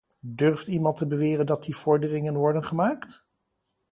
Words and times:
Durft 0.35 0.67
iemand 0.67 0.97
te 0.97 1.07
beweren 1.07 1.45
dat 1.45 1.63
die 1.63 1.75
vorderingen 1.75 2.33
worden 2.33 2.63
gemaakt? 2.63 3.25